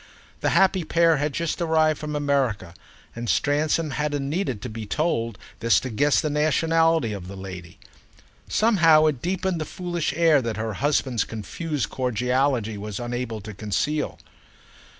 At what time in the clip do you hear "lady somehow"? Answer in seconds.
7.35-9.05